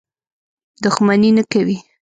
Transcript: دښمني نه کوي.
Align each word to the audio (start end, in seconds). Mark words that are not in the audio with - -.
دښمني 0.83 1.29
نه 1.37 1.43
کوي. 1.51 1.77